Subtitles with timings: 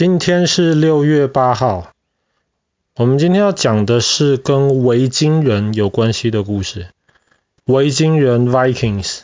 [0.00, 1.90] 今天是六月八号，
[2.96, 6.86] 我们今天要讲的是跟维京人有关系的故事。
[7.66, 9.18] 维京人 （Vikings），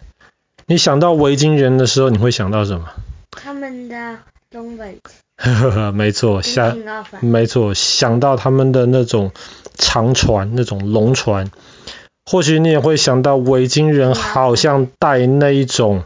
[0.67, 2.91] 你想到维京人的时候，你会想到什么？
[3.31, 4.19] 他们的
[4.51, 4.99] 东北。
[5.39, 6.77] 呵呵呵，没错，想，
[7.23, 9.33] 没错，想到他们的那种
[9.79, 11.51] 长船，那种龙船。
[12.27, 16.05] 或许你也会想到维京人好像带那一种。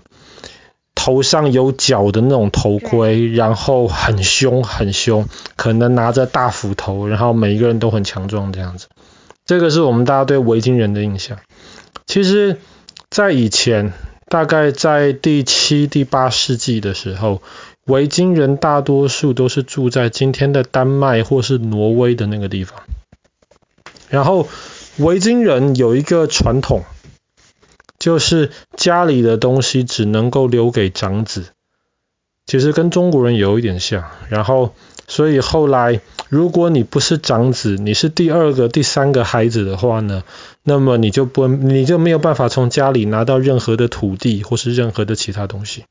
[1.02, 5.26] 头上有角的那种头盔，然后很凶很凶，
[5.56, 8.86] 可能拿着大斧头，然后每一个人都很强壮这样子。
[9.46, 11.38] 这个是我们大家对维京人的印象。
[12.06, 12.58] 其实，
[13.08, 13.94] 在以前，
[14.28, 17.40] 大概在第七、第八世纪的时候，
[17.86, 22.78] 维京人大多数都是住在今天的丹麦或是挪威的那个地方。
[24.10, 24.46] 然后，
[24.98, 26.82] 维京人有一个传统。
[28.00, 31.44] 就是家里的东西只能够留给长子，
[32.46, 34.04] 其实跟中国人有一点像。
[34.30, 34.74] 然后，
[35.06, 40.24] 所以后来，如果你不是长子，你是第二个、第三个孩子的话呢，
[40.62, 45.84] 那么你就不，你就没有办法从家里拿到任何的土地或是任何的其他东西。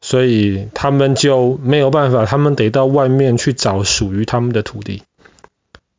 [0.00, 5.04] 所以他们就没有办法，他们得到外面去找属于他们的土地。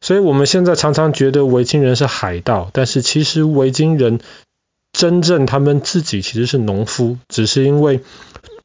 [0.02, 4.19] 所以我们现在常常觉得维京人是海盗，但是其实维京人。
[4.95, 7.99] 真正他们自己其实是农夫，只是因为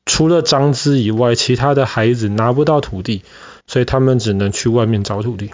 [0.07, 3.25] 除了长子以外，其他的孩子拿不到土地，
[3.67, 5.51] 所以他们只能去外面找土地。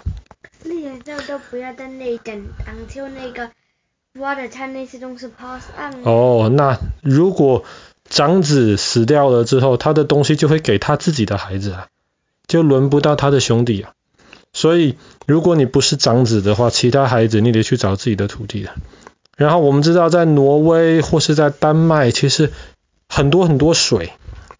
[0.63, 3.49] 那都不要在那等，until 那个
[4.19, 6.03] water 他那些东西 pass on。
[6.03, 7.63] 哦，那如果
[8.07, 11.87] 长子死掉了之后，他的东西就会给他自己的孩子啊，
[12.45, 13.93] 就轮不到他的兄弟啊。
[14.53, 18.75] 所以如果你不是长子的话，其他孩子你得去找自己的土地了。
[19.37, 22.51] 然后我们知道，在挪威或是在丹麦，其实
[23.07, 24.11] 很多很多水，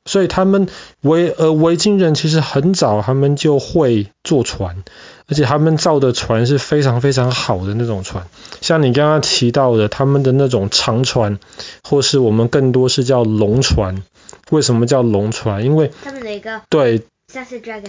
[0.05, 0.67] 所以他们
[1.01, 4.83] 维呃维京人其实很早他们就会坐船，
[5.27, 8.27] 而且他们造的船是非常非常好的那种船，
[8.61, 11.39] 像你刚刚提到的他们的那种长船，
[11.83, 14.03] 或是我们更多是叫龙船。
[14.51, 15.65] 为什么叫龙船？
[15.65, 16.61] 因为他们哪个？
[16.69, 17.01] 对，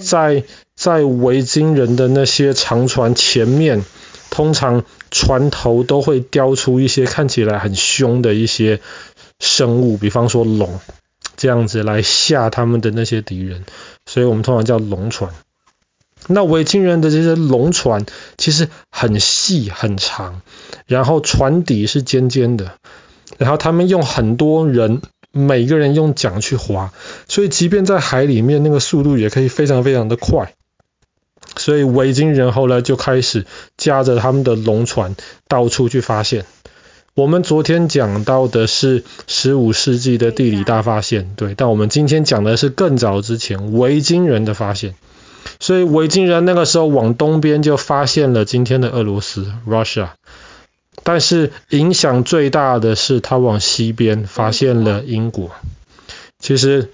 [0.01, 0.43] 在
[0.75, 3.85] 在维京人的那些长船前面。
[4.38, 8.81] 通常船头都会雕出一些看起来很凶的一些
[9.41, 10.78] 生物，比方说龙，
[11.37, 13.65] 这样子来吓他们的那些敌人，
[14.06, 15.32] 所以我们通常叫龙船。
[16.28, 18.06] 那维京人的这些龙船
[18.37, 20.41] 其实很细很长，
[20.87, 22.75] 然后船底是尖尖的，
[23.38, 26.93] 然后他们用很多人，每个人用桨去划，
[27.26, 30.55] 所以即便在海里面，那个速度也可以非常非常的快。
[31.57, 35.17] 所以维京人后来就开始驾着他们的龙船
[35.49, 36.45] 到处去发现。
[37.15, 44.95] 我们昨天讲到的是十五世纪的地理大发现，对，但我们今天讲的是更早之前维京人的发现。
[45.59, 50.11] 所以维京人那个时候往东边就发现了今天的俄罗斯 （Russia），
[51.03, 55.51] 但是影响最大的是他往西边发现了英国。
[56.39, 56.91] 其实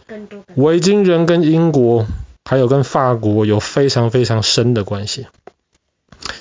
[0.54, 2.06] 维京人跟英国。
[2.44, 5.26] 还有跟法国有非常非常深的关系。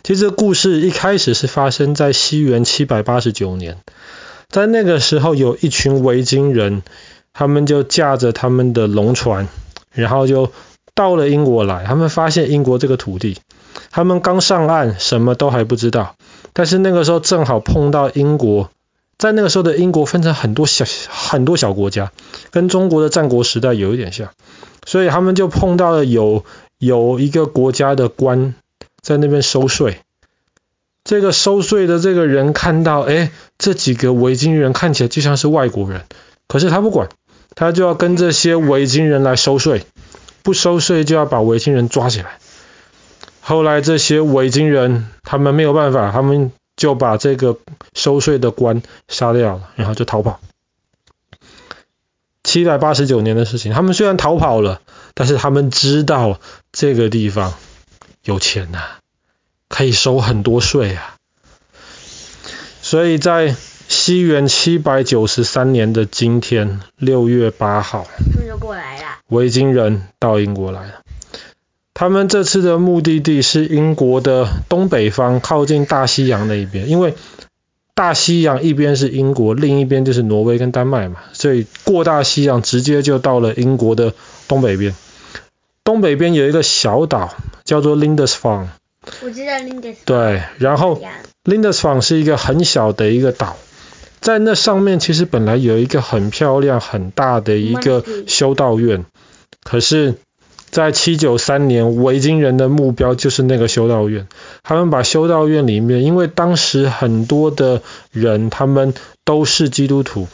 [0.04, 3.78] 其实这故事一开始是发生在西元七百八十九年，
[4.50, 6.84] 在那个时候有一群维京人，
[7.32, 9.48] 他们就驾着他们的龙船，
[9.92, 10.52] 然后就
[10.94, 11.86] 到了英国来。
[11.86, 13.38] 他们发现英国这个土地，
[13.92, 16.16] 他们刚上岸，什么都还不知道。
[16.52, 18.70] 但是那个时候正好碰到英国，
[19.18, 22.12] 在那个时候的英国分成很多小很多小国家，
[22.52, 24.30] 跟中国的战国时代有一点像。
[24.86, 26.44] 所以他们就碰到了有
[26.78, 28.56] 有一个国家的官
[29.02, 30.00] 在那边收税，
[31.04, 36.04] 这个收税的这个人看到，哎，这几个维京人看起来就像是外国人，
[36.48, 37.10] 可是他不管，
[37.56, 39.86] 他就要跟这些维京人来收税，
[40.44, 42.40] 不收税就要把维京人抓起来。
[43.42, 47.58] 后来这些维京人他们没有办法，他们就把这个
[47.94, 50.40] 收税的官杀掉了，然后就逃跑。
[52.54, 54.80] 七百八十九年的事情，他们虽然逃跑了，
[55.16, 56.40] 但是他们知道
[56.72, 57.56] 这个地方
[58.24, 59.00] 有钱呐、啊，
[59.70, 61.16] 可以收很多税啊。
[62.84, 63.56] 所以在
[63.88, 68.06] 西元七百九十三年的今天，六月八号，
[68.48, 71.02] 又过来了维京人到英国来了。
[71.96, 77.16] 他们这次的目的地是英国的东北方，靠近大西洋那一边，因为。
[77.96, 84.14] 大西洋一边是英国，另一边就是挪威跟丹麦嘛，所以过大西洋直接就到了英国的
[84.48, 84.96] 东北边。
[85.84, 88.68] 东北边有一个小岛叫做 Lindisfarne。
[89.22, 89.96] 我知道 Lindisfarne。
[90.06, 91.00] 对，然后
[91.44, 93.58] Lindisfarne 是一个很小的一个岛，
[94.22, 99.06] 在那上面其实本来有一个很漂亮很大的一个修道院，
[99.64, 100.16] 可是
[100.74, 104.28] 在七九三年，维京人的目标就是那个修道院。
[104.64, 110.28] 他们把修道院里面，因为当时很多的人他们都是基督徒，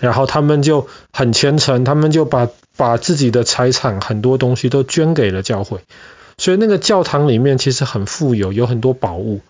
[0.00, 5.78] 然后他们就很虔诚，他们就把把自己的财产很多东西都捐给了教会，
[6.36, 9.40] 所以那个教堂里面其实很富有，有很多宝物。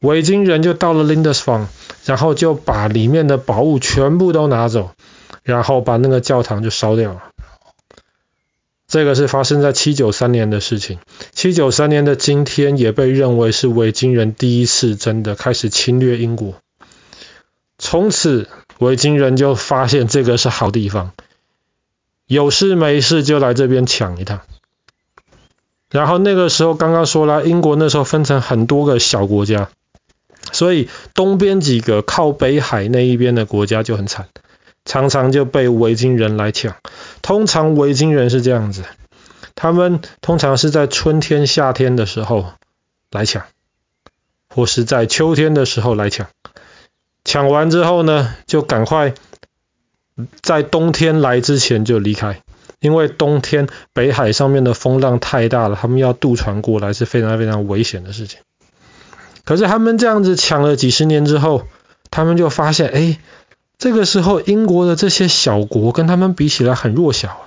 [0.00, 1.66] 维京人就到了 Lindisfarne，
[2.04, 4.90] 然后就把里面的宝物全部都拿走，
[5.44, 7.22] 然后把那个教堂就烧掉了。
[8.94, 11.00] 这个是发生在七九三年的事情。
[11.32, 16.54] 七九三年的今天也被认为是维京人第一次真的开始侵略英国。
[17.76, 18.46] 从此，
[18.78, 21.10] 维京人就发现这个是好地方，
[22.28, 24.42] 有事没事就来这边抢一趟。
[25.90, 29.70] 然后那个时候刚刚说了，英国那时候分成很多个小国家。
[30.52, 34.28] 所以东边几个靠北海那一边的国家就很惨，
[34.84, 36.76] 常常就被维京人来抢。
[37.22, 38.84] 通常维京人是这样子，
[39.54, 42.52] 他们通常是在春天、夏天的时候
[43.10, 43.44] 来抢，
[44.48, 46.28] 或是在秋天的时候来抢。
[47.24, 49.14] 抢完之后呢，就赶快
[50.42, 52.42] 在冬天来之前就离开，
[52.80, 58.40] 因为冬天北海上面的风浪太大了，他们要渡船过来是非常非常危险的事情。
[59.44, 61.62] 可是他们这样子抢了几十年之后，
[62.10, 63.18] 他们就发现，哎，
[63.78, 67.46] 这个时候英国的这些小国跟他们比起来很弱小。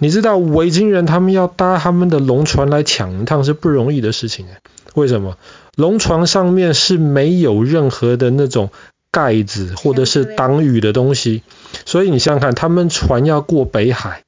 [0.00, 4.46] 你知道维京人他们要搭他们的龙船来抢一趟是不容易的事情。
[4.94, 5.38] 为什么？
[5.76, 8.70] 龙船上面是没有任何的那种
[9.12, 11.42] 盖子或者是挡雨的东西，
[11.84, 14.23] 所以你想想看，他们船要过北海。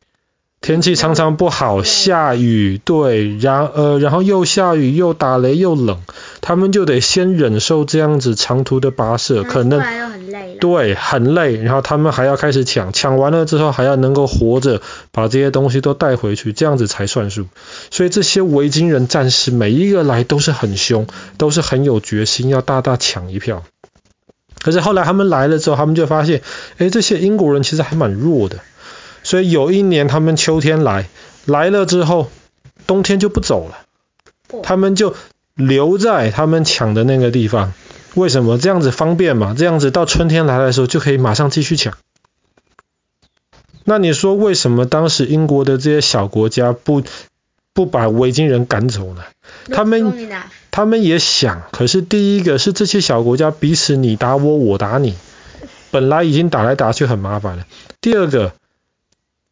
[0.67, 6.01] 天气常常不好，下雨，对，然呃，然后又下雨又打雷又冷，
[6.41, 9.81] 他们就得先忍受这样子长途的跋涉，可能
[10.59, 14.83] 对，很累，然后他们还要开始抢，抢完了之后还要能够活着
[15.13, 17.47] 把这些东西都带回去，这样子才算数。
[17.93, 21.07] 所以这些维京人战士每一个来都是很凶，
[21.39, 23.63] 都是很有决心要大大抢一票。
[24.61, 26.43] 可是后来他们来了之后，他们就发现，
[26.79, 28.59] 哎，这些英国人其实还蛮弱的。
[29.27, 31.09] 所以有一年他们秋天来，
[31.47, 32.31] 来了之后，
[32.87, 33.79] 冬天就不走了，
[34.63, 35.17] 他们就
[35.55, 37.73] 留在他们抢的那个地方。
[38.15, 38.57] 为什么？
[38.57, 39.53] 这样子方便嘛？
[39.59, 41.95] 这样子到春天来的时候就可以马上继续抢。
[43.83, 47.03] 那你说为什么当时英国的这些小国家不
[47.73, 49.25] 不把维京人赶走呢？
[49.73, 50.31] 他们
[50.71, 55.17] 他们也想，可是第一个是这些小国家彼此你打我，我打你，
[55.91, 57.67] 本来已经打来打去很麻烦了。
[58.01, 58.53] 第二个。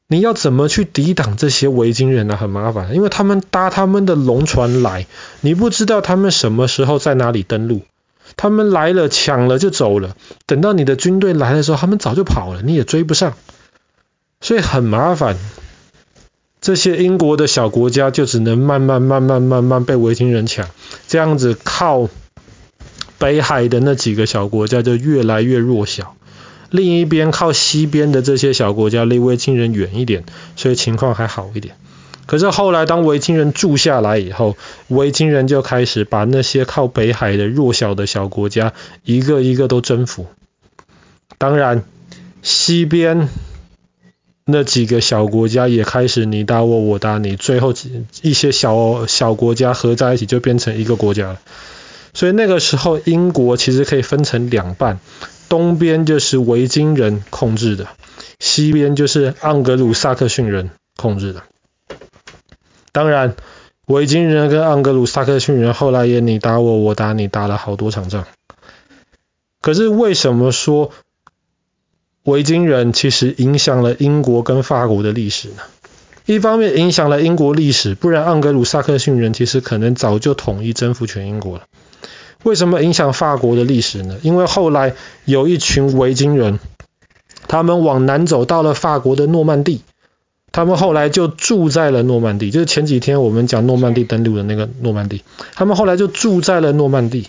[0.07, 2.37] 你要怎么去抵挡这些维京人呢？
[2.37, 5.07] 很麻烦，因为他们搭他们的龙船来，
[5.41, 7.83] 你不知道他们什么时候在哪里登陆。
[8.37, 10.17] 他们来了，抢了就走了。
[10.47, 13.35] 等到你的军队来的时候，他们早就跑了，你也追不上，
[14.41, 15.37] 所以很麻烦。
[16.61, 20.69] 这些英国的小国家就只能慢慢、慢慢、慢慢被维京人抢，
[21.07, 22.09] 这样子靠
[23.19, 26.17] 北海的那几个小国家就越来越弱小。
[26.75, 30.25] 另一边靠西边的这些小国家离维京人远一点，
[30.57, 31.77] 所以情况还好一点。
[32.27, 34.57] 可是后来当维京人住下来以后，
[34.89, 38.73] 维京人就开始把那些靠北海的弱小的小国家
[39.05, 40.27] 一个一个都征服。
[41.39, 41.85] 当然，
[42.43, 43.29] 西边
[44.45, 47.73] 那几个小国家也开始你打我，我打你，最后
[48.23, 51.41] 一些小小国家合在一起就变成一个国家了。
[52.15, 54.99] 所以那个时候，英国其实可以分成两半。
[55.47, 57.87] 东边就是维京人控制的，
[58.41, 61.43] 西边就是盎格鲁撒克逊人控制的。
[62.93, 63.37] 当然，
[63.87, 68.25] 维京人跟盎格鲁撒克逊人后来也你打我，我打你，打了好多场仗。
[69.61, 70.93] 可是为什么说
[72.25, 75.63] 维京人其实影响了英国跟法国的历史呢？
[76.27, 81.65] 一方面影响了英国历史，不然盎格鲁撒克逊人其实可能早就统一征服全英国了。
[82.45, 84.17] 为什么影响法国的历史呢？
[84.23, 86.61] 因为后来有一群维京人，
[87.49, 89.81] 他们往南走到了法国的诺曼底，
[90.53, 95.25] 他们后来就住在了诺曼底，就是前几天我们讲诺曼底登陆的那个诺曼底，
[95.55, 97.29] 他们后来就住在了诺曼底，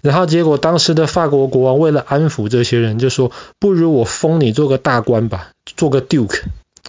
[0.00, 6.40] 然后结果当时的法国国王为了安抚这些人，就说不如我封你做个大官吧，做个 Duke，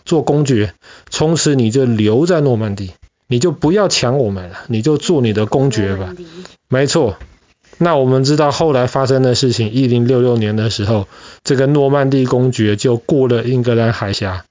[0.05, 0.73] 做公爵，
[1.09, 2.91] 从此你就留在诺曼底，
[3.27, 6.13] 你就不要抢我们了，你就做你的公爵吧，
[6.69, 7.17] 没错。
[7.77, 11.07] 那我们知道后来发生的事情，一零六六年的时候，
[11.43, 14.45] 这个诺曼底公爵就过了英格兰海峡，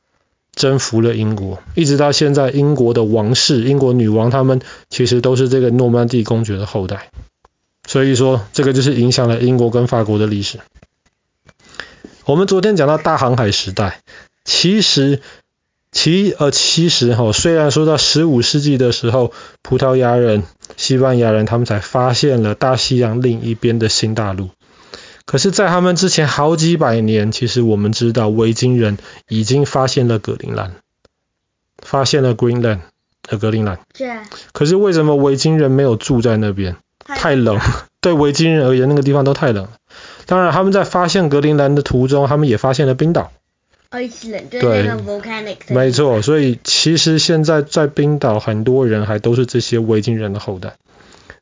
[0.55, 1.63] 征服了英国。
[1.75, 4.61] 一直到现在，英国的王室，英国女王他们
[4.91, 7.11] 其实都是这个诺曼底公爵的后代。
[7.87, 10.59] 所以说，这个就是影响了英国跟法国的历史。
[12.25, 14.01] 我们昨天讲到大航海时代，
[14.45, 15.21] 其实
[15.93, 20.43] 其呃其实哈，虽然说到十五世纪的时候，葡萄牙人、
[20.77, 24.49] 西班牙人他们才发现了大西洋另一边的新大陆，
[25.27, 28.97] 可是，在他们之前好几百年，其实我们知道维京人
[29.29, 30.75] 已经发现了格陵兰，
[31.79, 32.81] 发现了 Greenland
[33.29, 33.79] 和格陵兰。
[33.93, 34.09] 对。
[34.53, 36.77] 可是为什么维京人没有住在那边？
[37.05, 37.61] 太冷。
[38.01, 39.69] 对维京人而言，那个地方都太冷。
[40.25, 43.31] 当然，他们在发现格陵兰的途中，他们也发现了冰岛。
[45.75, 46.23] 没错。
[46.23, 50.75] 所以其实现在在冰岛，很多人还都是这些维京人的后代。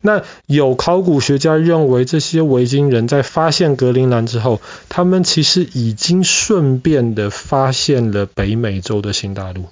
[0.02, 9.66] 那有考古学家认为，这些维京人在发现格陵兰之后，他们其实已经顺便的发现了北美洲的新大陆。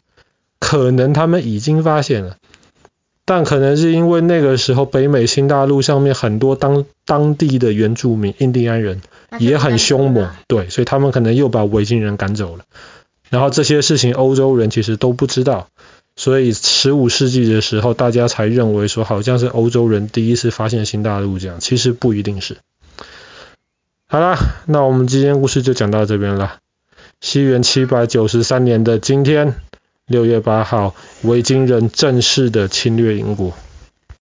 [0.61, 2.37] 可能他们已经发现了。
[3.25, 9.03] 但可能是因为那个时候北美新大陆上面很多当当地的原住民印第安人
[9.39, 12.65] 也很凶猛，对，所以他们可能又把维京人赶走了。
[13.29, 15.69] 然后这些事情欧洲人其实都不知道，
[16.17, 22.57] 所以十五世纪的时候大家才认为说好像是欧洲人第一次发现新大陆这样，其实不一定是。
[24.07, 26.57] 好啦，那我们今天故事就讲到这边了。
[27.21, 29.55] 西元七百九十三年的今天。
[30.11, 33.53] 六月八号，维京人正式的侵略英国。